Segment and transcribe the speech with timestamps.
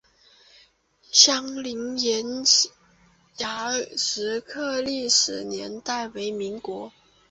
[0.01, 0.05] 凌
[1.11, 1.31] 霄
[1.99, 2.45] 岩摩
[3.37, 6.91] 崖石刻的历史年代为民国。